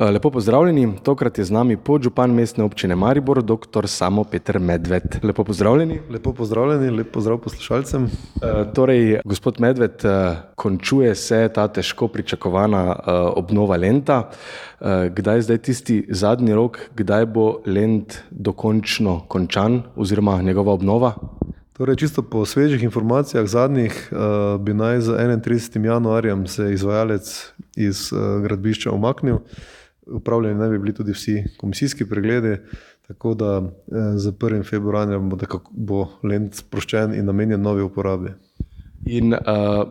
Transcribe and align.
Eh, 0.00 0.10
lepo 0.10 0.30
pozdravljeni, 0.30 0.96
tokrat 1.02 1.38
je 1.38 1.44
z 1.44 1.52
nami 1.52 1.76
podžupan 1.76 2.32
mestne 2.32 2.64
občine 2.64 2.96
Maribor, 2.96 3.42
dr. 3.42 3.84
Samo 3.86 4.24
Peter 4.24 4.58
Medved. 4.58 5.18
Lepo 5.22 5.44
pozdravljeni. 5.44 5.98
Lepo 6.10 6.32
pozdravljeni, 6.32 6.90
lep 6.90 7.10
pozdrav 7.12 7.38
poslušalcem. 7.38 8.06
E, 8.06 8.64
torej, 8.74 9.20
gospod 9.24 9.60
Medved, 9.60 10.04
e, 10.04 10.36
končuje 10.54 11.14
se 11.14 11.50
ta 11.54 11.66
težko 11.68 12.08
pričakovana 12.08 12.96
obnova 13.36 13.76
lenta. 13.76 14.30
Kdaj 15.10 15.36
je 15.36 15.42
zdaj 15.42 15.58
tisti 15.58 16.06
zadnji 16.08 16.54
rok, 16.54 16.78
kdaj 16.96 17.26
bo 17.26 17.60
lent 17.66 18.22
dokončno 18.30 19.20
končan 19.28 19.82
oziroma 19.96 20.42
njegova 20.42 20.72
obnova? 20.72 21.12
Torej, 21.76 21.96
čisto 21.96 22.22
po 22.22 22.46
svežih 22.46 22.82
informacijah 22.82 23.46
zadnjih 23.46 24.08
uh, 24.12 24.60
bi 24.60 24.74
naj 24.74 25.00
z 25.00 25.12
31. 25.12 25.84
januarjem 25.84 26.46
se 26.46 26.72
izvajalec 26.72 27.52
iz 27.76 28.12
uh, 28.12 28.42
gradbišča 28.42 28.92
umaknil. 28.92 29.38
Upravljeni 30.06 30.58
naj 30.58 30.70
bi 30.70 30.78
bili 30.78 30.94
tudi 30.94 31.12
vsi 31.12 31.44
komisijski 31.58 32.08
pregledi, 32.08 32.56
tako 33.08 33.34
da 33.34 33.58
uh, 33.58 33.68
z 34.16 34.32
1. 34.32 34.64
februarjem 34.70 35.30
bo, 35.30 35.38
bo 35.70 36.06
lent 36.22 36.54
sproščen 36.54 37.14
in 37.14 37.24
namenjen 37.24 37.62
novi 37.62 37.82
uporabi. 37.82 38.32
In 39.06 39.32
uh, 39.32 39.40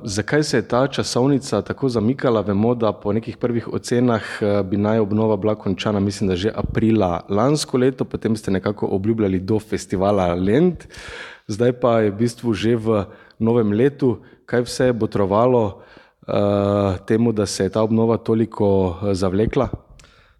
zakaj 0.03 0.43
se 0.43 0.57
je 0.57 0.67
ta 0.67 0.87
časovnica 0.87 1.61
tako 1.61 1.89
zamikala? 1.89 2.41
Vemo, 2.41 2.75
da 2.75 2.93
po 2.93 3.13
nekih 3.13 3.37
prvih 3.37 3.67
ocenah 3.73 4.21
uh, 4.41 4.61
bi 4.65 4.77
naj 4.77 4.99
obnova 4.99 5.37
bila 5.37 5.55
končana, 5.55 5.99
mislim, 5.99 6.29
da 6.29 6.35
že 6.35 6.51
aprila 6.55 7.25
lansko 7.29 7.77
leto, 7.77 8.05
potem 8.05 8.35
ste 8.35 8.51
nekako 8.51 8.87
obljubljali 8.87 9.39
do 9.39 9.59
festivala 9.59 10.33
Lent. 10.33 10.85
Uh, 10.85 11.39
zdaj 11.49 11.81
pa 11.81 12.05
je 12.05 12.13
v 12.13 12.19
bistvu 12.21 12.53
že 12.53 12.77
v 12.77 13.09
novem 13.41 13.73
letu, 13.73 14.21
kaj 14.45 14.69
vse 14.69 14.93
je 14.93 14.93
botrovalo 14.93 15.81
uh, 16.29 16.95
temu, 17.09 17.33
da 17.33 17.49
se 17.49 17.65
je 17.65 17.73
ta 17.73 17.81
obnova 17.81 18.21
toliko 18.21 18.97
zavlekla? 19.17 19.88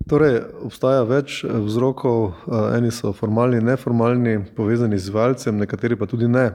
Torej, 0.10 0.40
obstaja 0.66 1.04
več 1.06 1.44
eh, 1.44 1.54
vzrokov, 1.66 2.48
eni 2.74 2.90
so 2.94 3.14
formalni, 3.14 3.62
neformalni, 3.62 4.40
povezani 4.58 4.98
z 4.98 5.14
valcem, 5.14 5.58
nekateri 5.62 5.98
pa 6.00 6.08
tudi 6.10 6.28
ne. 6.28 6.50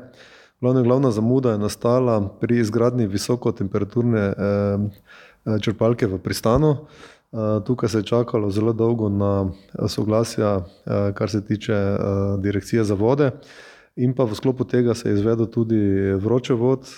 Glavna, 0.62 0.82
glavna 0.82 1.10
zamuda 1.14 1.52
je 1.54 1.60
nastala 1.62 2.16
pri 2.40 2.58
izgradnji 2.62 3.06
visokotemperaturne 3.12 4.24
eh, 4.32 5.58
črpalke 5.62 6.08
v 6.10 6.18
pristanu. 6.24 6.72
Eh, 6.80 7.60
tukaj 7.66 7.94
se 7.94 8.02
je 8.02 8.08
čakalo 8.10 8.50
zelo 8.50 8.72
dolgo 8.72 9.08
na 9.08 9.52
soglasja, 9.86 10.56
eh, 10.58 11.12
kar 11.14 11.30
se 11.30 11.44
tiče 11.46 11.74
eh, 11.74 12.00
direkcije 12.42 12.84
za 12.84 12.98
vode. 12.98 13.30
Eh, 13.30 13.72
in 13.96 14.14
pa 14.14 14.24
v 14.26 14.34
sklopu 14.34 14.64
tega 14.64 14.94
se 14.94 15.08
je 15.08 15.14
izvedel 15.14 15.46
tudi 15.46 15.78
vroče 16.18 16.54
vod 16.54 16.88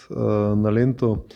na 0.57 0.71
Lento. 0.71 1.27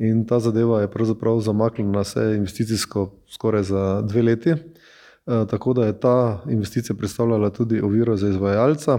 In 0.00 0.24
ta 0.26 0.38
zadeva 0.40 0.80
je 0.80 0.90
pravzaprav 0.90 1.40
zamaknjena 1.44 2.00
vse 2.00 2.22
investicijsko 2.36 3.10
skoraj 3.28 3.62
za 3.68 3.82
dve 4.02 4.22
leti. 4.22 4.52
Uh, 4.52 5.46
tako 5.50 5.72
da 5.76 5.86
je 5.86 6.00
ta 6.00 6.42
investicija 6.48 6.96
predstavljala 6.96 7.50
tudi 7.50 7.80
oviro 7.80 8.16
za 8.16 8.28
izvajalca. 8.28 8.98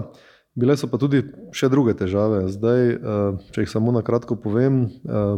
Bile 0.54 0.76
so 0.76 0.86
pa 0.86 0.98
tudi 1.00 1.24
še 1.52 1.68
druge 1.72 1.96
težave. 1.98 2.44
Zdaj, 2.52 2.94
uh, 2.94 3.40
če 3.50 3.64
jih 3.64 3.70
samo 3.70 3.92
na 3.92 4.02
kratko 4.06 4.36
povem, 4.36 4.84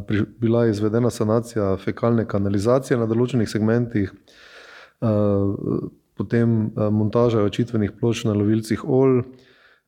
pri, 0.06 0.26
bila 0.40 0.64
je 0.64 0.74
izvedena 0.74 1.10
sanacija 1.10 1.76
fekalne 1.80 2.26
kanalizacije 2.28 2.98
na 2.98 3.06
določenih 3.06 3.48
segmentih, 3.48 4.12
potem 6.16 6.52
montaža 6.74 7.42
očitvenih 7.44 7.92
ploč 8.00 8.22
na 8.24 8.32
lovilcih 8.32 8.84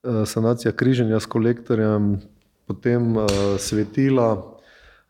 Eh, 0.07 0.27
sanacija 0.27 0.73
križanja 0.73 1.21
s 1.21 1.27
kolektorjem, 1.27 2.21
potem 2.67 3.15
svetila, 3.59 4.56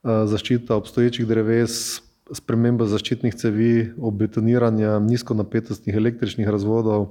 zaščita 0.06 0.76
obstoječih 0.78 1.26
dreves, 1.26 2.00
sprememba 2.34 2.86
zaščitnih 2.90 3.34
cevi, 3.38 3.72
obetoniranje 3.98 4.88
nizkonapetostnih 5.06 5.96
električnih 5.96 6.48
razvodov, 6.50 7.08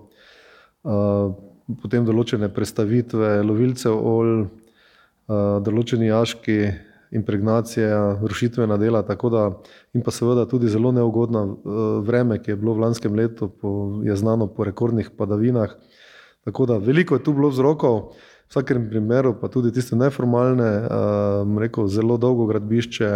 uh, 0.84 1.36
potem 1.82 2.08
določene 2.08 2.50
prestavitve 2.56 3.38
lovilcev 3.44 3.96
olj, 3.96 4.46
uh, 4.46 5.62
določeni 5.66 6.12
jaški, 6.12 6.60
impregnacija, 7.16 8.20
rušitvena 8.28 8.78
dela, 8.82 9.04
tako 9.08 9.30
da 9.32 9.44
in 9.96 10.04
pa 10.04 10.12
seveda 10.12 10.44
tudi 10.52 10.68
zelo 10.72 10.92
neugodno 10.92 11.44
vreme, 12.04 12.42
ki 12.44 12.52
je 12.52 12.58
bilo 12.60 12.74
v 12.76 12.84
lanskem 12.88 13.16
letu, 13.16 13.48
po, 13.48 14.02
je 14.04 14.16
znano 14.20 14.50
po 14.52 14.66
rekordnih 14.68 15.14
padavinah. 15.16 15.78
Tako 16.46 16.66
da 16.66 16.78
veliko 16.82 17.16
je 17.16 17.24
tu 17.24 17.34
bilo 17.34 17.50
vzrokov, 17.54 18.18
v 18.46 18.54
vsakem 18.54 18.90
primeru 18.90 19.34
pa 19.42 19.48
tudi 19.48 19.72
tiste 19.74 19.96
neformalne, 19.96 20.72
uh, 20.86 21.60
rekel, 21.60 21.88
zelo 21.88 22.18
dolgo 22.18 22.46
gradbišče, 22.46 23.12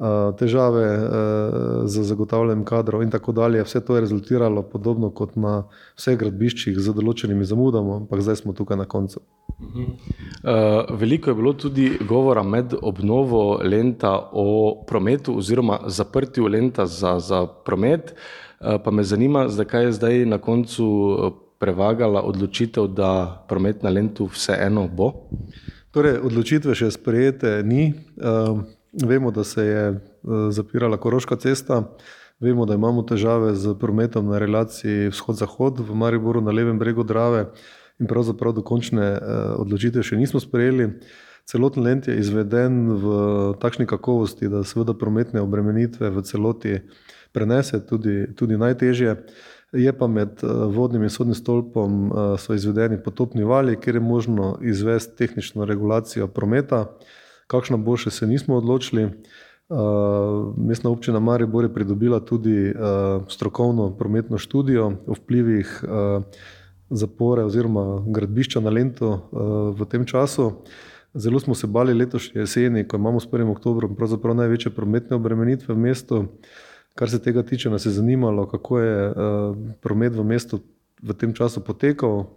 uh, 0.00 0.32
težave 0.36 0.86
uh, 0.96 1.88
z 1.88 2.04
zagotavljanjem 2.04 2.64
kadrov 2.64 3.02
in 3.02 3.10
tako 3.10 3.32
dalje. 3.32 3.64
Vse 3.64 3.80
to 3.84 3.96
je 3.96 4.00
rezultiralo 4.00 4.62
podobno 4.62 5.10
kot 5.10 5.36
na 5.36 5.64
vseh 5.96 6.18
gradbiščih 6.18 6.78
z 6.78 6.94
določenimi 6.96 7.44
zamudami, 7.44 8.04
ampak 8.04 8.24
zdaj 8.24 8.42
smo 8.42 8.52
tukaj 8.56 8.80
na 8.80 8.88
koncu. 8.88 9.24
Uh, 9.60 10.88
veliko 10.96 11.30
je 11.30 11.36
bilo 11.36 11.52
tudi 11.52 11.90
govora 12.08 12.42
med 12.42 12.74
obnovo 12.82 13.60
lenta 13.62 14.14
o 14.32 14.84
prometu 14.86 15.36
oziroma 15.36 15.82
zaprtju 15.86 16.48
lenta 16.48 16.86
za, 16.86 17.18
za 17.20 17.44
promet. 17.46 18.14
Uh, 18.60 18.76
pa 18.84 18.90
me 18.90 19.04
zanima, 19.04 19.48
zakaj 19.48 19.84
je 19.84 19.92
zdaj 19.92 20.26
na 20.26 20.38
koncu 20.38 20.86
prevagala 21.60 22.22
odločitev, 22.24 22.88
da 22.96 23.44
promet 23.48 23.82
na 23.84 23.92
Lendu 23.92 24.30
vseeno 24.32 24.88
bo? 24.88 25.28
Torej, 25.92 26.22
odločitve 26.24 26.72
še 26.74 26.88
sprejete 26.94 27.60
ni. 27.66 27.92
Uh, 28.16 28.64
vemo, 28.96 29.30
da 29.30 29.44
se 29.44 29.64
je 29.66 29.84
uh, 29.92 30.48
zapirala 30.50 30.96
Koroška 30.96 31.36
cesta, 31.36 31.82
vemo, 32.40 32.66
da 32.66 32.74
imamo 32.74 33.04
težave 33.04 33.52
z 33.54 33.74
prometom 33.78 34.32
na 34.32 34.40
relaciji 34.40 35.12
vzhod-zahod 35.12 35.84
v 35.84 35.94
Mariboru 35.94 36.40
na 36.40 36.54
levem 36.54 36.78
bregu 36.78 37.04
Drave 37.04 37.50
in 38.00 38.08
pravzaprav 38.08 38.56
dokončne 38.56 39.10
uh, 39.12 39.20
odločitve 39.60 40.02
še 40.02 40.16
nismo 40.16 40.40
sprejeli. 40.40 40.94
Celoten 41.50 41.82
lent 41.82 42.06
je 42.06 42.14
izveden 42.16 42.94
v 43.02 43.06
takšni 43.60 43.84
kakovosti, 43.90 44.48
da 44.48 44.62
seveda 44.64 44.94
prometne 44.94 45.42
obremenitve 45.42 46.08
v 46.14 46.22
celoti 46.22 46.78
prenese 47.34 47.80
tudi, 47.86 48.30
tudi 48.38 48.56
najtežje. 48.56 49.16
Je 49.72 49.92
pa 49.92 50.06
med 50.06 50.42
eh, 50.42 50.48
vodnim 50.74 51.02
in 51.06 51.10
sodnim 51.10 51.34
stolpom 51.34 52.06
eh, 52.10 52.38
so 52.38 52.54
izvedeni 52.54 52.98
potopni 53.02 53.44
vali, 53.44 53.78
kjer 53.80 53.96
je 53.96 54.00
možno 54.00 54.58
izvesti 54.62 55.16
tehnično 55.16 55.64
regulacijo 55.64 56.26
prometa. 56.26 56.86
Kakšna 57.46 57.76
bo 57.76 57.96
še 57.96 58.10
se 58.10 58.26
nismo 58.26 58.56
odločili. 58.58 59.02
Eh, 59.02 59.76
mestna 60.56 60.90
občina 60.90 61.20
Maribor 61.20 61.64
je 61.64 61.74
pridobila 61.74 62.20
tudi 62.20 62.72
strokovno 63.28 63.92
prometno 63.96 64.38
študijo 64.38 64.92
o 65.06 65.14
vplivih 65.14 65.84
zapore 66.90 67.44
oziroma 67.46 68.02
gradbišča 68.06 68.60
na 68.60 68.70
Lento 68.70 69.28
v 69.78 69.86
tem 69.86 70.04
času. 70.04 70.50
Zelo 71.14 71.40
smo 71.40 71.54
se 71.54 71.66
bali 71.66 71.94
letošnje 71.94 72.40
jeseni, 72.40 72.88
ko 72.88 72.96
imamo 72.96 73.20
s 73.20 73.26
1. 73.30 73.50
oktobrom 73.50 73.94
največje 74.36 74.74
prometne 74.74 75.16
obremenitve 75.16 75.74
v 75.74 75.78
mestu. 75.78 76.24
Kar 76.94 77.10
se 77.10 77.22
tega 77.22 77.42
tiče, 77.42 77.70
nas 77.70 77.86
je 77.86 77.92
zanimalo, 77.92 78.46
kako 78.46 78.78
je 78.78 79.10
uh, 79.10 79.14
promet 79.80 80.14
v 80.14 80.24
mestu 80.24 80.60
v 81.02 81.14
tem 81.14 81.34
času 81.34 81.64
potekal. 81.64 82.34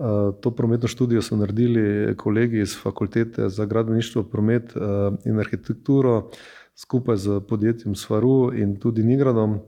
Uh, 0.00 0.32
to 0.40 0.50
prometno 0.50 0.88
študijo 0.88 1.22
so 1.22 1.36
naredili 1.36 2.16
kolegi 2.16 2.60
iz 2.60 2.76
Fakultete 2.82 3.48
za 3.48 3.66
gradbeništvo, 3.66 4.22
promet 4.22 4.76
uh, 4.76 5.14
in 5.24 5.38
arhitekturo 5.38 6.30
skupaj 6.76 7.16
z 7.16 7.40
podjetjem 7.48 7.94
Svaru 7.94 8.52
in 8.56 8.76
tudi 8.80 9.04
Nigradom. 9.04 9.60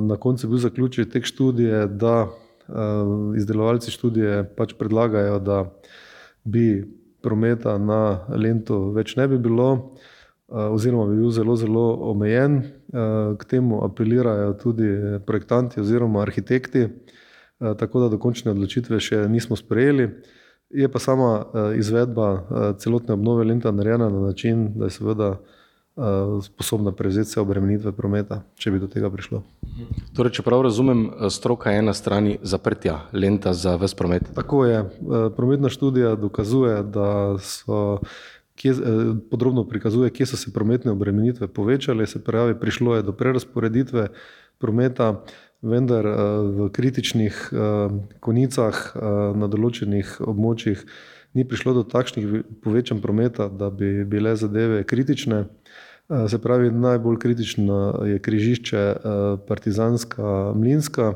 Na 0.00 0.16
koncu 0.16 0.46
je 0.46 0.48
bil 0.50 0.58
zaključek 0.58 1.10
te 1.12 1.20
študije, 1.22 1.86
da 1.86 2.28
izdelovalci 3.36 3.90
študije 3.90 4.44
pač 4.56 4.74
predlagajo, 4.78 5.38
da 5.38 5.64
bi 6.44 6.84
prometa 7.22 7.78
na 7.78 8.26
Lendu 8.28 8.90
več 8.94 9.16
ne 9.16 9.28
bi 9.28 9.38
bilo. 9.38 9.94
Eh, 10.52 10.56
oziroma 10.56 11.06
bi 11.06 11.16
bil 11.16 11.30
zelo, 11.30 11.56
zelo 11.56 11.96
omejen. 12.00 12.56
Eh, 12.56 13.36
k 13.38 13.44
temu 13.44 13.84
apelirajo 13.84 14.52
tudi 14.52 14.88
projektanti 15.26 15.80
oziroma 15.80 16.20
arhitekti, 16.20 16.78
eh, 16.80 17.74
tako 17.78 18.00
da 18.00 18.08
dokončne 18.08 18.50
odločitve 18.50 19.00
še 19.00 19.28
nismo 19.28 19.56
sprejeli. 19.56 20.10
Je 20.70 20.88
pa 20.88 20.98
sama 20.98 21.44
izvedba 21.76 22.46
celotne 22.80 23.12
obnove 23.12 23.44
lenta 23.44 23.70
narejena 23.70 24.08
na 24.08 24.20
način, 24.20 24.72
da 24.76 24.84
je 24.88 24.90
seveda 24.90 25.36
sposobna 26.42 26.92
prevzeti 26.96 27.28
vse 27.28 27.40
obremenitve 27.40 27.92
prometa, 27.92 28.38
če 28.56 28.70
bi 28.70 28.80
do 28.80 28.88
tega 28.88 29.10
prišlo. 29.12 29.42
Torej, 30.16 30.32
če 30.32 30.42
prav 30.42 30.62
razumem, 30.64 31.10
stroka 31.28 31.70
je 31.76 31.82
na 31.82 31.92
strani 31.92 32.38
zaprtja 32.42 33.02
lenta 33.12 33.52
za 33.52 33.76
ves 33.76 33.92
promet. 33.94 34.32
Tako 34.34 34.64
je. 34.64 34.80
Prometna 35.36 35.68
študija 35.68 36.14
dokazuje, 36.16 36.82
da 36.88 37.36
so 37.36 38.00
kje, 38.62 38.70
eh, 38.70 38.76
podrobno 39.30 39.64
prikazuje, 39.68 40.10
kje 40.10 40.26
so 40.26 40.36
se 40.36 40.52
prometne 40.52 40.90
obremenitve 40.92 41.48
povečale, 41.48 42.06
se 42.06 42.24
pravi, 42.24 42.54
prišlo 42.60 42.96
je 42.96 43.02
do 43.02 43.12
prerasporeditve 43.12 44.08
prometa, 44.58 45.24
vendar 45.62 46.06
eh, 46.06 46.16
v 46.58 46.68
kritičnih 46.70 47.50
eh, 47.52 47.58
konicah 48.20 48.94
na 49.34 49.48
določenih 49.50 50.20
območjih 50.20 50.84
ni 51.34 51.44
prišlo 51.48 51.74
do 51.74 51.82
takšnih 51.82 52.44
povečanj 52.62 53.00
prometa, 53.02 53.48
da 53.48 53.70
bi 53.70 54.04
bile 54.04 54.36
zadeve 54.36 54.84
kritične. 54.84 55.46
Se 56.28 56.36
pravi, 56.38 56.68
najbolj 56.70 57.16
kritično 57.22 57.76
je 58.04 58.18
križišče 58.20 58.82
Partizanska 59.48 60.52
Mlinska 60.52 61.14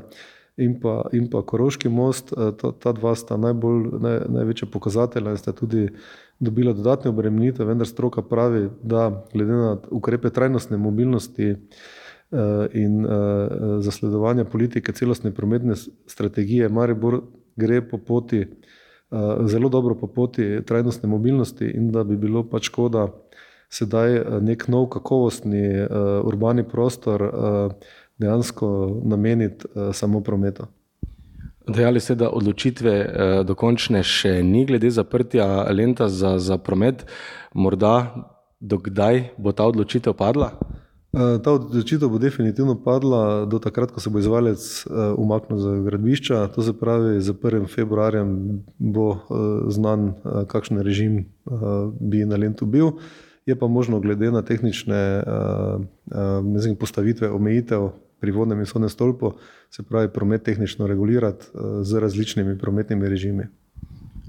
in 0.56 0.78
pa, 0.80 1.02
in 1.12 1.26
pa 1.28 1.42
Koroški 1.42 1.90
most. 1.92 2.32
Ta, 2.32 2.72
ta 2.72 2.92
dva 2.96 3.12
sta 3.18 3.36
najbolj, 3.36 3.90
naj, 4.00 4.16
največja 4.38 4.70
pokazatelja 4.72 5.36
in 5.36 5.42
sta 5.42 5.52
tudi 5.52 5.90
dobila 6.38 6.72
dodatne 6.72 7.10
obremenitve, 7.10 7.64
vendar 7.64 7.86
stroka 7.86 8.22
pravi, 8.22 8.68
da 8.82 9.24
glede 9.32 9.52
na 9.52 9.76
ukrepe 9.90 10.30
trajnostne 10.30 10.76
mobilnosti 10.76 11.54
in 12.72 13.06
zasledovanja 13.80 14.44
politike 14.44 14.92
celostne 14.92 15.34
prometne 15.34 15.74
strategije 16.06 16.68
Maribor 16.68 17.20
gre 17.56 17.88
po 17.88 17.98
poti, 17.98 18.46
zelo 19.44 19.68
dobro 19.68 19.94
po 19.94 20.06
poti 20.06 20.58
trajnostne 20.66 21.08
mobilnosti 21.08 21.64
in 21.64 21.92
da 21.92 22.04
bi 22.04 22.16
bilo 22.16 22.42
pač 22.48 22.66
škoda 22.66 23.06
sedaj 23.70 24.40
nek 24.40 24.68
nov 24.68 24.88
kakovostni 24.88 25.86
urbani 26.24 26.64
prostor 26.68 27.30
dejansko 28.18 29.00
nameniti 29.04 29.66
samo 29.92 30.20
prometu. 30.20 30.66
Dejali 31.66 32.00
ste, 32.00 32.14
da 32.14 32.30
odločitve 32.30 32.92
dokončne 33.42 34.02
še 34.06 34.38
ni 34.46 34.62
glede 34.66 34.90
zaprtja 34.90 35.66
lenta 35.74 36.06
za, 36.08 36.38
za 36.38 36.58
promet. 36.62 37.02
Morda 37.54 38.14
do 38.60 38.78
kdaj 38.78 39.34
bo 39.38 39.50
ta 39.50 39.66
odločitev 39.66 40.14
padla? 40.14 40.54
Ta 41.16 41.52
odločitev 41.56 42.12
bo 42.12 42.20
definitivno 42.22 42.76
padla 42.78 43.46
do 43.50 43.58
takrat, 43.58 43.90
ko 43.90 43.98
se 44.04 44.12
bo 44.12 44.22
izvajalec 44.22 44.86
umaknil 45.18 45.58
z 45.58 45.74
gradbišča, 45.88 46.46
to 46.54 46.62
se 46.62 46.76
pravi 46.76 47.18
s 47.24 47.34
prvim 47.40 47.66
februarjem 47.66 48.62
bo 48.78 49.26
znan, 49.72 50.12
kakšen 50.46 50.78
režim 50.86 51.24
bi 52.00 52.22
na 52.28 52.36
Lentu 52.36 52.66
bil. 52.66 53.00
Je 53.46 53.54
pa 53.58 53.66
možno 53.66 54.00
glede 54.00 54.30
na 54.30 54.42
tehnične 54.42 55.22
postavitve 56.78 57.30
omejitev 57.30 57.90
pri 58.26 58.34
vodnem 58.34 58.58
in 58.58 58.66
sodnem 58.66 58.90
stolpu, 58.90 59.36
se 59.70 59.84
pravi 59.86 60.08
promet 60.10 60.42
tehnično 60.42 60.86
regulirati 60.86 61.46
z 61.82 62.00
različnimi 62.02 62.58
prometnimi 62.58 63.08
režimi. 63.08 63.44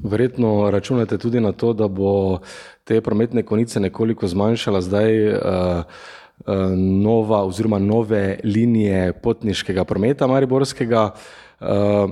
Verjetno 0.03 0.69
računate 0.71 1.17
tudi 1.17 1.41
na 1.41 1.51
to, 1.51 1.73
da 1.73 1.87
bo 1.87 2.39
te 2.85 3.01
prometne 3.01 3.41
konice 3.43 3.79
nekoliko 3.79 4.27
zmanjšala 4.27 4.81
zdaj 4.81 5.17
nova 6.77 7.41
oziroma 7.49 7.79
nove 7.79 8.39
linije 8.43 9.13
potniškega 9.23 9.83
prometa 9.83 10.27
mariborskega. 10.27 11.09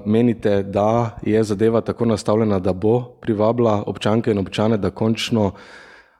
Menite, 0.05 0.63
da 0.63 1.19
je 1.21 1.43
zadeva 1.43 1.81
tako 1.81 2.05
nastavljena, 2.05 2.59
da 2.59 2.73
bo 2.73 3.03
privabila 3.21 3.83
občanke 3.85 4.31
in 4.33 4.41
občane, 4.41 4.77
da 4.81 4.89
končno 4.89 5.51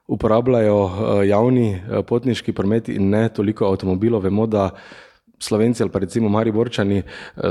uporabljajo 0.08 0.92
javni 1.26 1.82
potniški 2.08 2.54
promet 2.54 2.90
in 2.94 3.10
ne 3.10 3.30
toliko 3.34 3.66
avtomobilov? 3.66 4.22
Vemo, 4.22 4.46
da 4.46 4.70
Slovenci 5.40 5.84
ali 5.84 5.92
pa 5.92 6.00
recimo 6.00 6.30
Mariborčani 6.30 7.04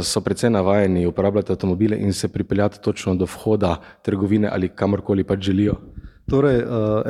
so 0.03 0.21
precej 0.21 0.51
navajeni 0.51 1.07
uporabljati 1.07 1.53
avtomobile 1.53 1.97
in 1.97 2.13
se 2.13 2.29
pripeljati 2.29 2.81
točno 2.83 3.15
do 3.15 3.25
vhoda 3.25 3.77
trgovine 4.03 4.49
ali 4.53 4.69
kamorkoli 4.69 5.25
pač 5.25 5.41
želijo. 5.41 5.75
Torej, 6.31 6.63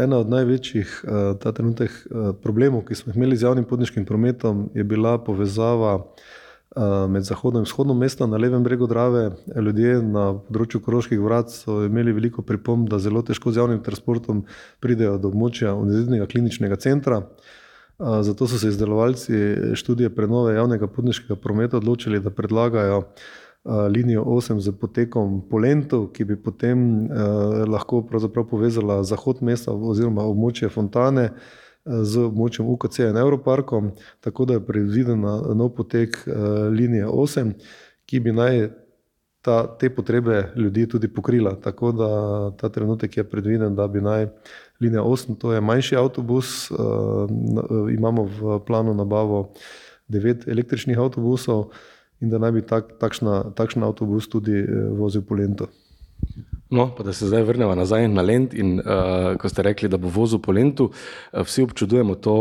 ena 0.02 0.18
od 0.18 0.28
največjih 0.28 1.04
ta 1.40 1.52
trenutek 1.52 1.90
problemov, 2.42 2.82
ki 2.88 2.94
smo 2.94 3.12
jih 3.12 3.16
imeli 3.16 3.36
z 3.36 3.46
javnim 3.46 3.64
potniškim 3.64 4.04
prometom, 4.04 4.70
je 4.74 4.84
bila 4.84 5.18
povezava 5.18 6.00
med 7.08 7.22
zahodom 7.22 7.62
in 7.62 7.68
vzhodom 7.68 7.98
mesta 7.98 8.26
na 8.26 8.36
levem 8.36 8.64
bregu 8.66 8.88
Drave. 8.90 9.30
Ljudje 9.54 10.02
na 10.02 10.32
področju 10.34 10.80
Koroških 10.82 11.20
vrat 11.22 11.54
so 11.54 11.84
imeli 11.86 12.12
veliko 12.12 12.42
pripomb, 12.42 12.88
da 12.90 12.98
zelo 12.98 13.22
težko 13.22 13.52
z 13.54 13.62
javnim 13.62 13.78
transportom 13.86 14.42
pridejo 14.82 15.14
do 15.22 15.30
območja 15.30 15.76
Univerzitetnega 15.78 16.26
kliničnega 16.26 16.76
centra. 16.82 17.22
Zato 17.98 18.46
so 18.46 18.58
se 18.58 18.68
izdelovalci 18.68 19.32
študije 19.74 20.14
prenove 20.14 20.54
javnega 20.54 20.86
potniškega 20.86 21.36
prometa 21.36 21.76
odločili, 21.76 22.20
da 22.20 22.30
predlagajo 22.30 23.02
linijo 23.64 24.22
osem 24.22 24.60
s 24.60 24.70
potekom 24.80 25.42
po 25.50 25.58
Lentu, 25.58 26.10
ki 26.12 26.24
bi 26.24 26.36
potem 26.42 27.08
lahko 27.68 28.02
pravzaprav 28.02 28.48
povezala 28.50 29.02
zahod 29.02 29.42
mesta 29.42 29.72
oziroma 29.72 30.26
območje 30.26 30.68
Fontane 30.68 31.30
z 31.84 32.26
območjem 32.26 32.68
UKC 32.68 32.98
in 32.98 33.16
Evroparkom, 33.16 33.92
tako 34.20 34.44
da 34.44 34.58
je 34.58 34.66
predviden 34.66 35.20
nov 35.56 35.74
potek 35.76 36.18
linije 36.70 37.06
osem, 37.06 37.54
ki 38.06 38.20
bi 38.20 38.32
naj 38.32 38.68
ta, 39.44 39.76
te 39.78 39.90
potrebe 39.90 40.52
ljudi 40.56 40.86
tudi 40.88 41.08
pokrila. 41.08 41.54
Tako 41.60 41.92
da 41.92 42.08
ta 42.56 42.68
trenutek 42.68 43.16
je 43.16 43.24
predviden, 43.24 43.74
da 43.76 43.86
bi 43.88 44.00
naj 44.00 44.26
linija 44.80 45.02
osem, 45.02 45.36
to 45.36 45.52
je 45.52 45.60
manjši 45.60 45.96
avtobus, 45.96 46.70
imamo 47.92 48.24
v 48.24 48.58
planu 48.66 48.94
nabavo 48.94 49.52
devet 50.08 50.48
električnih 50.48 50.98
avtobusov 50.98 51.66
in 52.20 52.30
da 52.30 52.38
naj 52.38 52.52
bi 52.52 52.62
takšna, 53.00 53.52
takšen 53.56 53.84
avtobus 53.84 54.28
tudi 54.28 54.64
vozil 54.96 55.22
po 55.28 55.36
Lentu. 55.36 55.68
No, 56.74 56.88
pa 56.96 57.04
da 57.06 57.12
se 57.12 57.26
zdaj 57.26 57.42
vrneva 57.46 57.74
nazaj 57.78 58.08
na 58.08 58.22
Lent 58.22 58.54
in 58.58 58.80
ko 59.38 59.48
ste 59.48 59.62
rekli, 59.62 59.88
da 59.88 59.96
bo 59.96 60.10
vozil 60.10 60.40
po 60.42 60.52
Lentu, 60.52 60.88
vsi 61.30 61.62
občudujemo 61.62 62.16
to 62.18 62.34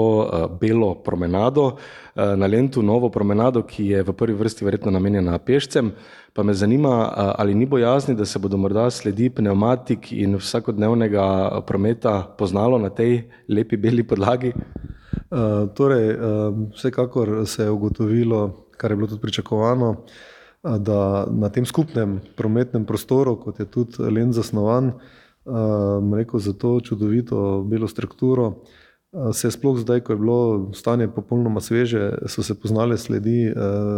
belo 0.61 0.95
promenado 1.05 1.75
na 2.15 2.49
Lentu, 2.49 2.81
novo 2.81 3.11
promenado, 3.13 3.61
ki 3.61 3.85
je 3.91 4.01
v 4.03 4.15
prvi 4.17 4.33
vrsti 4.39 4.65
verjetno 4.65 4.91
namenjena 4.91 5.37
pešcem. 5.37 5.91
Pa 6.33 6.41
me 6.43 6.53
zanima, 6.57 7.13
ali 7.37 7.53
ni 7.53 7.65
bojazni, 7.69 8.15
da 8.17 8.25
se 8.25 8.39
bodo 8.41 8.57
morda 8.57 8.89
sledi 8.89 9.29
pnevmatik 9.29 10.11
in 10.17 10.33
vsakodnevnega 10.41 11.61
prometa 11.67 12.23
poznalo 12.37 12.81
na 12.81 12.89
tej 12.89 13.29
lepi 13.49 13.77
beli 13.77 14.01
podlagi? 14.03 14.53
Torej, 15.75 16.15
vsekakor 16.73 17.43
se 17.45 17.63
je 17.63 17.69
ugotovilo, 17.69 18.65
kar 18.77 18.91
je 18.91 18.97
bilo 18.97 19.07
tudi 19.07 19.21
pričakovano, 19.21 19.95
da 20.63 21.27
na 21.31 21.49
tem 21.49 21.65
skupnem 21.65 22.19
prometnem 22.35 22.85
prostoru, 22.85 23.35
kot 23.35 23.59
je 23.59 23.65
tudi 23.65 23.99
Lent 23.99 24.33
zasnovan, 24.33 24.93
rekel, 26.15 26.39
s 26.39 26.57
to 26.57 26.79
čudovito 26.79 27.63
belo 27.63 27.87
strukturo, 27.87 28.63
se 29.33 29.51
sploh 29.51 29.77
zdaj, 29.77 30.01
ko 30.01 30.13
je 30.13 30.17
bilo 30.17 30.39
stanje 30.73 31.07
popolnoma 31.07 31.61
sveže, 31.61 32.13
so 32.25 32.43
se 32.43 32.55
poznale 32.55 32.97
sledi 32.97 33.51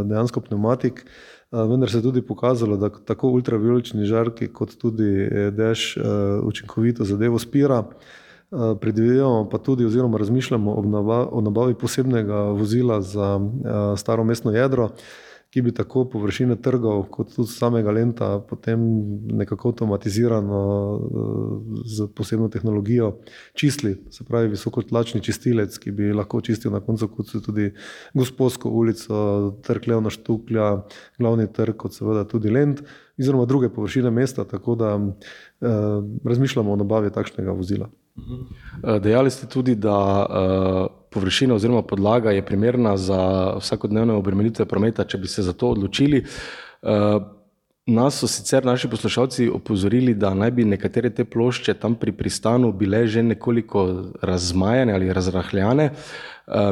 dejansko 0.05 0.41
pnevmatik. 0.41 1.05
Vendar 1.51 1.89
se 1.89 1.97
je 1.97 2.03
tudi 2.03 2.21
pokazalo, 2.21 2.77
da 2.77 2.89
tako 2.89 3.29
ultravijolični 3.29 4.05
žarki 4.05 4.47
kot 4.47 4.75
tudi 4.75 5.29
dež 5.51 5.97
učinkovito 6.43 7.03
zadevo 7.05 7.39
spira. 7.39 7.83
Predvidevamo 8.81 9.49
pa 9.49 9.57
tudi 9.57 9.85
oziroma 9.85 10.17
razmišljamo 10.17 10.73
o 11.31 11.41
nabavi 11.41 11.73
posebnega 11.73 12.35
vozila 12.35 13.01
za 13.01 13.39
staro 13.97 14.23
mestno 14.23 14.51
jedro, 14.51 14.89
ki 15.55 15.61
bi 15.61 15.71
tako 15.71 16.01
površine 16.11 16.57
trgov 16.59 17.05
kot 17.15 17.29
tudi 17.31 17.47
samega 17.47 17.91
Lenta 17.95 18.27
potem 18.43 18.81
nekako 19.39 19.69
avtomatizirano 19.71 20.57
s 21.87 22.09
posebno 22.15 22.49
tehnologijo 22.51 23.13
čistili. 23.53 23.95
Se 24.11 24.25
pravi 24.27 24.49
visokotlačni 24.51 25.21
čistilec, 25.23 25.77
ki 25.79 25.91
bi 25.95 26.11
lahko 26.13 26.41
čistil 26.41 26.75
na 26.75 26.81
koncu 26.83 27.07
koncev 27.07 27.41
tudi 27.45 27.69
Gosposko 28.13 28.69
ulico, 28.69 29.55
Trg 29.63 29.87
Leona 29.87 30.11
Štuklja, 30.11 30.81
Glavni 31.19 31.47
trg 31.47 31.77
kot 31.77 31.95
seveda 31.95 32.27
tudi 32.27 32.51
Lent 32.51 32.83
oziroma 33.19 33.45
druge 33.45 33.69
površine 33.69 34.11
mesta, 34.11 34.43
tako 34.43 34.75
da 34.75 34.99
razmišljamo 36.23 36.71
o 36.71 36.75
nabavi 36.75 37.15
takšnega 37.15 37.51
vozila. 37.51 37.87
Dejali 39.03 39.31
ste 39.31 39.47
tudi, 39.47 39.75
da 39.75 39.95
površina 41.15 41.55
oziroma 41.55 41.81
podlaga 41.87 42.35
je 42.35 42.45
primerna 42.45 42.97
za 42.97 43.19
vsakodnevne 43.59 44.13
obremenitve 44.19 44.67
prometa, 44.67 45.07
če 45.07 45.17
bi 45.23 45.31
se 45.31 45.43
za 45.47 45.53
to 45.55 45.71
odločili. 45.75 46.25
Nas 47.85 48.17
so 48.17 48.27
sicer 48.27 48.65
naši 48.65 48.89
poslušalci 48.89 49.47
opozorili, 49.53 50.15
da 50.17 50.33
naj 50.33 50.51
bi 50.51 50.65
nekatere 50.65 51.11
te 51.13 51.25
plošče 51.25 51.75
tam 51.77 51.95
pri 52.01 52.11
pristanu 52.17 52.71
bile 52.73 53.05
že 53.07 53.23
nekoliko 53.23 53.85
razmajane 54.21 54.93
ali 54.93 55.13
razrahljane. 55.13 55.89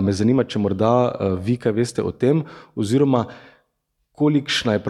Me 0.01 0.13
zanima, 0.13 0.43
če 0.43 0.59
morda 0.59 0.93
vi 1.41 1.57
kaj 1.57 1.71
veste 1.71 2.01
o 2.03 2.11
tem 2.11 2.43
oziroma 2.75 3.27
kolikšna 4.15 4.73
je 4.73 4.83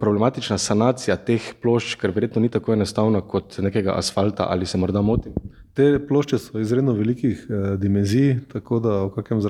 problematična 0.00 0.58
sanacija 0.58 1.16
teh 1.16 1.52
plošč, 1.62 1.94
ker 2.00 2.10
verjetno 2.10 2.40
ni 2.42 2.48
tako 2.48 2.72
enostavna 2.72 3.20
kot 3.20 3.58
nekega 3.60 3.92
asfalta, 4.00 4.46
ali 4.50 4.66
se 4.66 4.78
morda 4.78 5.02
motim? 5.02 5.34
Te 5.76 5.98
plošče 6.08 6.38
so 6.38 6.60
izredno 6.60 6.92
velikih 6.96 7.46
dimenzij, 7.78 8.38
tako 8.52 8.80
da 8.80 8.96
o 9.02 9.10
kakem 9.12 9.40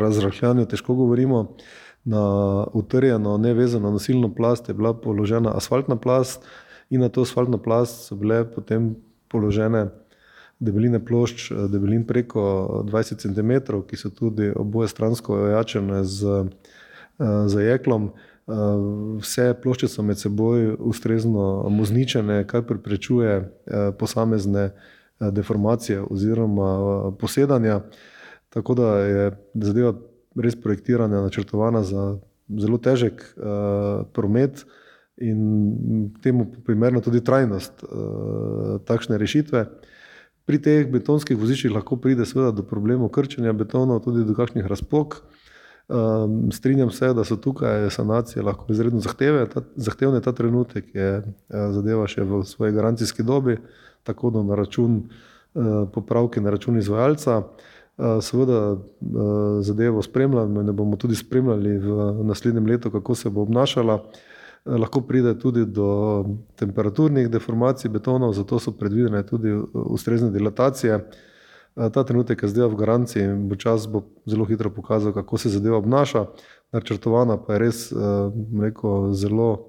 razrahljanju 0.00 0.66
težko 0.66 0.94
govorimo. 0.94 1.56
Na 2.06 2.22
utrjeno, 2.72 3.32
nevezano 3.38 3.90
nosilno 3.90 4.28
plast 4.34 4.68
je 4.68 4.74
bila 4.74 4.92
položena 4.94 5.56
asfaltna 5.56 5.96
plast 5.96 6.44
in 6.90 7.00
na 7.00 7.08
to 7.08 7.24
asfaltno 7.26 7.58
plast 7.58 8.06
so 8.06 8.14
bile 8.14 8.44
potem 8.46 8.92
položene 9.28 9.88
debeline 10.60 11.00
plošč, 11.04 11.50
debelin 11.68 12.04
preko 12.06 12.84
dvajset 12.86 13.20
centimetrov, 13.26 13.82
ki 13.90 13.98
so 13.98 14.10
tudi 14.14 14.52
obojestransko 14.54 15.34
ojačane 15.48 16.04
z 16.04 16.44
z 17.18 17.62
jeklom. 17.64 18.10
Vse 19.20 19.54
plošče 19.62 19.88
so 19.90 20.02
med 20.06 20.20
seboj 20.20 20.76
ustrezno 20.78 21.66
mozničene, 21.70 22.44
kar 22.46 22.62
preprečuje 22.68 23.40
posamezne 23.98 24.70
deformacije 25.20 26.02
oziroma 26.10 27.12
posedanja. 27.18 27.80
Tako 28.54 28.74
da 28.74 28.98
je 28.98 29.30
zadeva 29.54 29.94
res 30.36 30.54
projektirana, 30.62 31.24
načrtovana 31.24 31.82
za 31.82 32.18
zelo 32.46 32.78
težek 32.78 33.24
promet 34.14 34.62
in 35.16 36.12
temu 36.22 36.46
primerno 36.64 37.00
tudi 37.00 37.24
trajnost 37.24 37.82
takšne 38.86 39.18
rešitve. 39.18 39.64
Pri 40.46 40.60
teh 40.62 40.86
betonskih 40.86 41.34
voziščih 41.40 41.72
lahko 41.74 41.96
pride 41.98 42.22
seveda 42.28 42.52
do 42.54 42.62
problemov 42.62 43.10
krčenja 43.10 43.56
betonov, 43.56 44.04
tudi 44.04 44.22
do 44.28 44.36
kakšnih 44.36 44.68
razpok. 44.70 45.24
Um, 45.88 46.52
strinjam 46.52 46.90
se, 46.90 47.12
da 47.14 47.24
so 47.24 47.36
tukaj 47.36 47.90
sanacije 47.90 48.42
lahko 48.42 48.66
izredno 48.72 49.00
zahteve, 49.00 49.46
ta, 49.46 49.62
zahtevne. 49.76 50.20
Ta 50.20 50.32
trenutek 50.32 50.94
je 50.94 51.22
zadeva 51.48 52.08
še 52.10 52.24
v 52.26 52.42
svoji 52.44 52.74
garancijski 52.74 53.22
dobi, 53.22 53.58
tako 54.02 54.30
da 54.34 54.42
na 54.42 54.58
račun 54.58 55.02
uh, 55.02 55.86
popravke, 55.94 56.40
na 56.40 56.50
račun 56.50 56.78
izvajalca. 56.78 57.42
Uh, 57.96 58.18
seveda 58.20 58.72
uh, 58.72 58.80
zadevo 59.62 60.02
spremljamo 60.02 60.60
in 60.60 60.72
bomo 60.76 60.96
tudi 60.96 61.14
spremljali 61.16 61.78
v 61.78 62.08
naslednjem 62.26 62.66
letu, 62.66 62.90
kako 62.90 63.14
se 63.14 63.30
bo 63.30 63.46
obnašala. 63.46 63.94
Uh, 63.94 64.24
lahko 64.66 65.00
pride 65.00 65.38
tudi 65.38 65.64
do 65.66 66.24
temperaturnih 66.56 67.30
deformacij 67.30 67.90
betonov, 67.90 68.32
zato 68.32 68.58
so 68.58 68.72
predvidene 68.72 69.22
tudi 69.26 69.54
ustrezne 69.72 70.30
dilatacije. 70.30 71.00
Uh, 71.76 71.92
ta 71.92 72.04
trenutek 72.04 72.42
je 72.42 72.48
zdaj 72.48 72.68
v 72.72 72.76
garanciji 72.76 73.22
in 73.22 73.48
bo 73.48 73.56
čas 73.56 73.86
bo 73.86 74.02
zelo 74.26 74.44
hitro 74.44 74.70
pokazal, 74.70 75.12
kako 75.12 75.38
se 75.38 75.48
zadeva 75.48 75.76
obnaša. 75.76 76.26
Načrtovana 76.72 77.36
pa 77.36 77.52
je 77.52 77.58
res 77.58 77.92
rekel, 78.60 79.12
zelo 79.12 79.68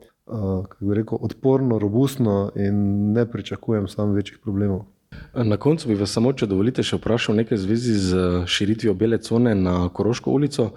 rekel, 0.81 1.17
odporno, 1.21 1.79
robustno 1.79 2.51
in 2.55 3.11
ne 3.13 3.25
pričakujem 3.31 3.87
sam 3.87 4.11
večjih 4.11 4.39
problemov. 4.43 4.85
Na 5.33 5.57
koncu 5.57 5.87
bi 5.87 5.95
vas 5.95 6.11
samo, 6.11 6.33
če 6.33 6.49
dovolite, 6.49 6.83
še 6.83 6.97
vprašal 6.97 7.37
nekaj 7.37 7.57
zvezi 7.61 7.93
z 7.95 8.23
širitvijo 8.49 8.93
bele 8.93 9.19
cone 9.23 9.55
na 9.55 9.89
Koroško 9.89 10.31
ulico. 10.31 10.71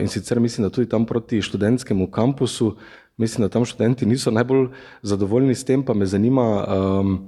In 0.00 0.08
sicer 0.08 0.40
mislim, 0.40 0.66
da 0.66 0.70
tudi 0.74 0.88
tam 0.88 1.06
proti 1.06 1.42
študentskemu 1.42 2.06
kampusu, 2.10 2.76
mislim, 3.16 3.46
da 3.46 3.52
tam 3.52 3.64
študenti 3.64 4.06
niso 4.06 4.30
najbolj 4.30 4.68
zadovoljni 5.02 5.54
s 5.54 5.64
tem, 5.64 5.82
pa 5.82 5.94
me 5.94 6.06
zanima, 6.06 6.44
um, 6.64 7.18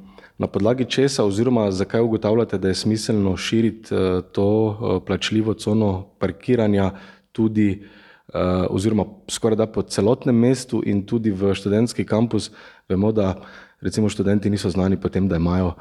Na 0.40 0.46
podlagi 0.46 0.84
česa 0.84 1.24
oziroma 1.24 1.70
zakaj 1.70 2.00
ugotavljate, 2.00 2.58
da 2.58 2.68
je 2.68 2.74
smiselno 2.74 3.36
širiti 3.36 3.94
uh, 3.94 4.24
to 4.32 4.46
uh, 4.66 5.02
plačljivo 5.06 5.54
cono 5.54 6.06
parkiranja 6.18 6.90
tudi 7.32 7.82
uh, 8.28 8.34
oziroma 8.70 9.04
skoraj 9.28 9.56
da 9.56 9.66
po 9.66 9.82
celotnem 9.82 10.38
mestu 10.38 10.82
in 10.86 11.02
tudi 11.06 11.30
v 11.30 11.54
študentski 11.54 12.04
kampus? 12.04 12.50
Vemo, 12.88 13.12
da 13.12 13.34
recimo 13.80 14.08
študenti 14.08 14.50
niso 14.50 14.70
znani 14.70 14.96
po 15.00 15.08
tem, 15.08 15.28
da 15.28 15.36
imajo 15.36 15.74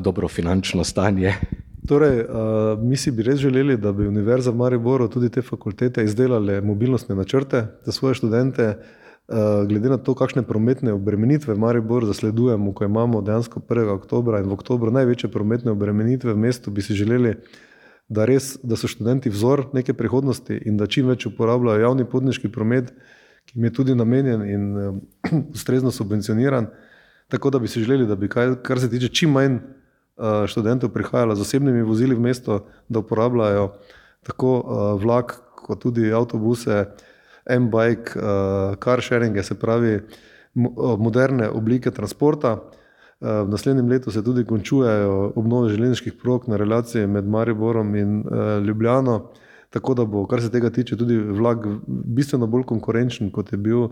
dobro 0.00 0.28
finančno 0.28 0.84
stanje. 0.84 1.34
Torej, 1.88 2.24
mi 2.82 2.96
si 2.96 3.10
bi 3.10 3.22
res 3.22 3.38
želeli, 3.38 3.76
da 3.76 3.92
bi 3.92 4.08
Univerza 4.08 4.50
v 4.50 4.56
Mariboru 4.56 5.08
tudi 5.08 5.28
te 5.30 5.42
fakultete 5.42 6.04
izdelale 6.04 6.60
mobilnostne 6.60 7.14
načrte 7.14 7.66
za 7.84 7.92
svoje 7.92 8.14
študente, 8.14 8.74
Eh, 8.74 8.99
glede 9.66 9.88
na 9.88 9.98
to, 9.98 10.14
kakšne 10.14 10.42
prometne 10.42 10.92
obremenitve 10.92 11.54
Maribor 11.54 12.04
zasledujemo, 12.06 12.72
ko 12.74 12.84
imamo 12.84 13.22
dejansko 13.22 13.60
1. 13.60 13.88
oktober 13.94 14.40
in 14.40 14.48
v 14.50 14.56
oktobru 14.58 14.90
največje 14.90 15.30
prometne 15.30 15.70
obremenitve 15.70 16.34
v 16.34 16.38
mestu, 16.38 16.70
bi 16.70 16.82
si 16.82 16.94
želeli, 16.98 17.36
da, 18.10 18.26
res, 18.26 18.56
da 18.66 18.74
so 18.74 18.90
študenti 18.90 19.30
vzor 19.30 19.68
neke 19.72 19.94
prihodnosti 19.94 20.56
in 20.66 20.76
da 20.76 20.90
čim 20.90 21.06
več 21.06 21.28
uporabljajo 21.30 21.84
javni 21.84 22.06
potniški 22.10 22.50
promet, 22.50 22.90
ki 23.46 23.54
jim 23.54 23.68
je 23.68 23.72
tudi 23.74 23.94
namenjen 23.94 24.42
in 24.42 24.64
uh, 24.76 24.96
ustrezno 25.56 25.94
subvencioniran. 25.94 26.66
Tako 27.30 27.54
da 27.54 27.60
bi 27.62 27.70
si 27.70 27.84
želeli, 27.84 28.08
da 28.10 28.16
bi, 28.18 28.28
kaj, 28.28 28.56
kar 28.66 28.80
se 28.82 28.90
tiče 28.90 29.12
čim 29.14 29.30
manj 29.38 29.60
uh, 29.60 30.42
študentov, 30.50 30.90
prihajalo 30.90 31.38
z 31.38 31.46
osebnimi 31.46 31.86
vozili 31.86 32.18
v 32.18 32.26
mesto, 32.26 32.64
da 32.88 32.98
uporabljajo 32.98 33.70
tako 34.26 34.50
vlak, 35.00 35.38
kot 35.54 35.78
tudi 35.86 36.10
avtobuse, 36.12 36.82
M-bike, 37.56 38.16
uh, 38.16 38.76
car 38.82 39.02
sharing, 39.02 39.38
se 39.42 39.54
pravi 39.58 40.00
moderne 40.98 41.48
oblike 41.48 41.90
transporta. 41.90 42.52
Uh, 43.20 43.44
v 43.44 43.48
naslednjem 43.52 43.88
letu 43.88 44.10
se 44.10 44.24
tudi 44.24 44.44
končujejo 44.44 45.32
obnove 45.36 45.68
železniških 45.68 46.14
prog 46.22 46.48
na 46.48 46.56
relaciji 46.56 47.06
med 47.06 47.28
Mariborom 47.28 47.94
in 47.96 48.24
Ljubljano, 48.66 49.30
tako 49.70 49.94
da 49.94 50.04
bo, 50.04 50.26
kar 50.26 50.42
se 50.42 50.50
tega 50.50 50.70
tiče, 50.70 50.96
tudi 50.96 51.18
vlak 51.18 51.66
bistveno 51.86 52.46
bolj 52.46 52.64
konkurenčen, 52.66 53.30
kot 53.30 53.52
je 53.52 53.58
bil 53.58 53.88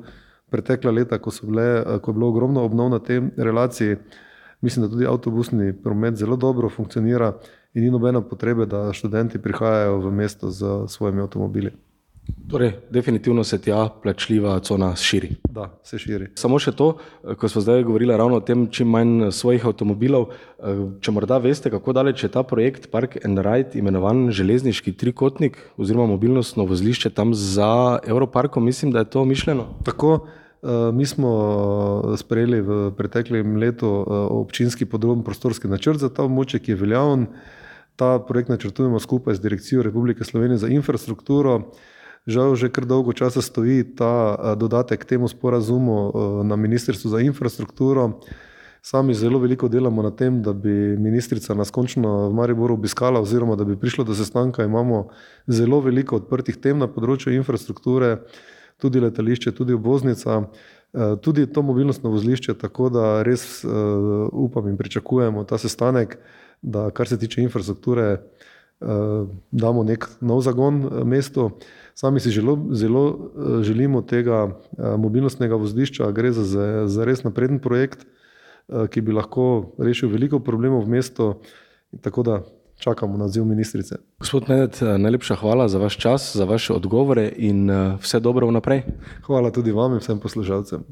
pretekla 0.50 0.90
leta, 0.90 1.18
ko, 1.18 1.30
bile, 1.42 2.00
ko 2.02 2.10
je 2.10 2.14
bilo 2.14 2.28
ogromno 2.28 2.64
obnov 2.64 2.90
na 2.90 2.98
tem 2.98 3.30
relaciji. 3.36 3.96
Mislim, 4.60 4.86
da 4.86 4.90
tudi 4.90 5.06
avtobusni 5.06 5.72
promet 5.82 6.16
zelo 6.16 6.36
dobro 6.36 6.68
funkcionira 6.68 7.32
in 7.74 7.84
ni 7.84 7.90
nobena 7.90 8.20
potrebe, 8.20 8.66
da 8.66 8.92
študenti 8.92 9.38
prihajajo 9.38 9.98
v 9.98 10.12
mesto 10.12 10.50
z 10.50 10.88
svojimi 10.88 11.22
avtomobili. 11.22 11.70
Torej, 12.48 12.72
definitivno 12.90 13.44
se 13.44 13.58
tja 13.60 13.88
plačljiva 14.02 14.58
cona 14.64 14.96
širi. 14.96 15.34
Da, 15.52 15.66
se 15.84 15.98
širi. 16.00 16.30
Samo 16.34 16.56
še 16.58 16.72
to, 16.72 16.94
ko 17.36 17.48
smo 17.48 17.60
zdaj 17.60 17.82
govorili 17.84 18.16
ravno 18.16 18.38
o 18.40 18.40
tem, 18.40 18.62
čim 18.72 18.88
manj 18.88 19.28
svojih 19.36 19.66
avtomobilov. 19.68 20.30
Če 21.04 21.12
morda 21.12 21.36
veste, 21.44 21.68
kako 21.68 21.92
daleč 21.92 22.24
je 22.24 22.30
ta 22.32 22.40
projekt 22.48 22.88
Park 22.90 23.18
and 23.20 23.42
Ride, 23.44 23.76
imenovan 23.76 24.30
železniški 24.32 24.94
trikotnik 24.96 25.58
oziroma 25.76 26.06
mobilnostno 26.08 26.64
vozlišče 26.64 27.12
tam 27.12 27.34
za 27.36 27.98
Evroparkom, 28.08 28.64
mislim, 28.64 28.94
da 28.96 29.04
je 29.04 29.10
to 29.12 29.24
mišljeno. 29.28 29.68
Tako. 29.84 30.18
Mi 30.92 31.06
smo 31.06 31.28
sprejeli 32.18 32.58
v 32.66 32.78
preteklem 32.98 33.60
letu 33.62 33.86
občinski 34.08 34.88
podroben 34.90 35.22
prostorski 35.22 35.68
načrt 35.70 36.00
za 36.02 36.08
ta 36.10 36.24
območje, 36.26 36.58
ki 36.64 36.72
je 36.72 36.80
veljaven. 36.80 37.28
Ta 37.94 38.16
projekt 38.18 38.50
načrtujemo 38.50 38.98
skupaj 38.98 39.36
z 39.38 39.44
Direkcijo 39.44 39.84
Republike 39.86 40.24
Slovenije 40.24 40.58
za 40.64 40.72
infrastrukturo. 40.72 41.60
Žal 42.28 42.60
že 42.60 42.68
kar 42.68 42.84
dolgo 42.84 43.16
časa 43.16 43.40
stoji 43.40 43.88
ta 43.96 44.36
eh, 44.36 44.52
dodatek 44.52 45.00
k 45.00 45.16
temu 45.16 45.32
sporazumu 45.32 45.96
eh, 45.96 46.10
na 46.44 46.60
Ministrstvu 46.60 47.08
za 47.08 47.24
infrastrukturo. 47.24 48.20
Sami 48.84 49.16
zelo 49.16 49.40
veliko 49.40 49.68
delamo 49.68 50.04
na 50.04 50.12
tem, 50.12 50.42
da 50.44 50.52
bi 50.52 50.96
ministrica 51.00 51.54
nas 51.56 51.72
končno 51.72 52.28
v 52.28 52.34
Mariboru 52.36 52.76
obiskala, 52.76 53.20
oziroma 53.20 53.56
da 53.56 53.64
bi 53.64 53.80
prišlo 53.80 54.04
do 54.04 54.14
sestanka. 54.14 54.64
Imamo 54.64 55.08
zelo 55.48 55.80
veliko 55.80 56.20
odprtih 56.20 56.60
tem 56.60 56.78
na 56.78 56.86
področju 56.86 57.32
infrastrukture, 57.32 58.20
tudi 58.76 59.00
letališče, 59.00 59.56
tudi 59.56 59.72
obvoznica, 59.72 60.44
eh, 60.44 61.16
tudi 61.24 61.48
to 61.48 61.64
mobilnostno 61.64 62.12
vozlišče. 62.12 62.54
Tako 62.60 62.92
da 62.92 63.22
res 63.24 63.64
upam 64.32 64.68
in 64.68 64.76
pričakujemo 64.76 65.48
ta 65.48 65.58
sestanek, 65.58 66.20
da 66.60 66.90
kar 66.92 67.08
se 67.08 67.18
tiče 67.18 67.40
infrastrukture, 67.40 68.20
damo 69.50 69.82
nek 69.82 70.06
nov 70.20 70.40
zagon 70.46 70.86
mestu. 71.04 71.50
Sami 71.98 72.20
si 72.20 72.30
želo, 72.30 72.58
zelo 72.70 73.04
eh, 73.10 73.62
želimo 73.62 74.02
tega 74.02 74.46
eh, 74.46 74.96
mobilnostnega 74.96 75.56
vozlišča, 75.58 76.12
gre 76.14 76.30
za, 76.32 76.86
za 76.86 77.04
res 77.04 77.24
napreden 77.24 77.58
projekt, 77.58 78.06
eh, 78.06 78.86
ki 78.86 79.02
bi 79.02 79.12
lahko 79.12 79.74
rešil 79.82 80.12
veliko 80.12 80.38
problemov 80.38 80.86
v 80.86 80.94
mestu. 80.94 81.32
Tako 82.00 82.22
da 82.22 82.36
čakamo 82.78 83.18
na 83.18 83.26
odziv 83.26 83.44
ministrice. 83.44 83.98
Gospod 84.22 84.46
Medet, 84.48 84.78
najlepša 84.78 85.40
hvala 85.42 85.66
za 85.68 85.82
vaš 85.82 85.98
čas, 85.98 86.30
za 86.36 86.44
vaše 86.44 86.72
odgovore 86.72 87.32
in 87.36 87.66
vse 87.98 88.20
dobro 88.20 88.46
vnaprej. 88.46 88.84
Hvala 89.26 89.50
tudi 89.50 89.74
vam 89.74 89.98
in 89.98 89.98
vsem 89.98 90.20
poslušalcem. 90.22 90.84